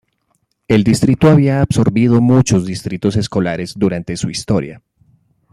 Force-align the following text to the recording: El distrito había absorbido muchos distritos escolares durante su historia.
El 0.67 0.83
distrito 0.83 1.29
había 1.29 1.61
absorbido 1.61 2.21
muchos 2.21 2.65
distritos 2.65 3.15
escolares 3.15 3.75
durante 3.77 4.17
su 4.17 4.31
historia. 4.31 4.81